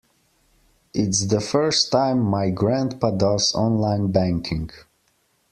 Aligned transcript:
It's 0.95 1.27
the 1.27 1.39
first 1.39 1.91
time 1.91 2.21
my 2.23 2.49
grandpa 2.49 3.11
does 3.11 3.53
online 3.53 4.11
banking. 4.11 4.71